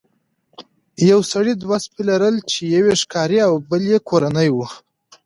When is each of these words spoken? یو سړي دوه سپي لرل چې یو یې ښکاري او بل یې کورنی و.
یو 1.09 1.19
سړي 1.31 1.53
دوه 1.63 1.77
سپي 1.85 2.01
لرل 2.09 2.35
چې 2.51 2.59
یو 2.75 2.83
یې 2.89 2.95
ښکاري 3.01 3.39
او 3.47 3.53
بل 3.69 3.81
یې 3.91 3.99
کورنی 4.09 4.49
و. 4.51 4.57